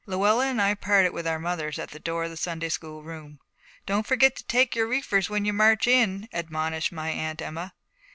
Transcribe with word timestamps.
Luella 0.07 0.47
and 0.47 0.59
I 0.59 0.73
parted 0.73 1.11
with 1.11 1.27
our 1.27 1.37
mothers 1.37 1.77
at 1.77 1.91
the 1.91 1.99
door 1.99 2.23
of 2.23 2.31
the 2.31 2.35
Sunday 2.35 2.69
school 2.69 3.03
room. 3.03 3.39
'Don't 3.85 4.07
forget 4.07 4.35
to 4.37 4.43
take 4.43 4.75
your 4.75 4.87
reefers 4.87 5.29
when 5.29 5.45
you 5.45 5.53
march 5.53 5.85
in,' 5.85 6.27
admonished 6.33 6.91
my 6.91 7.11
Aunt 7.11 7.39
Emma. 7.39 7.75